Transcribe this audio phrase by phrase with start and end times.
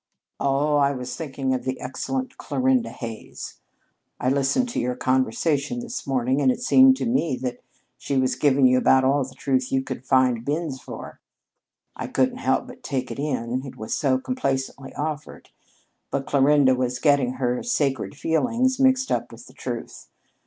[0.39, 3.59] "Oh, I was thinking of the excellent Clarinda Hays.
[4.19, 7.61] I listened to your conversation this morning and it seemed to me that
[7.99, 11.19] she was giving you about all the truth you could find bins for.
[11.95, 15.51] I couldn't help but take it in, it was so complacently offered.
[16.09, 20.07] But Clarinda was getting her 'sacred feelings' mixed up with the truth.